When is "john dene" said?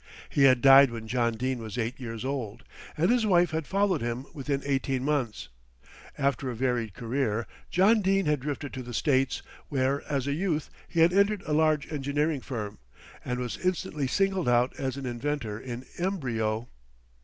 1.07-1.59, 7.69-8.25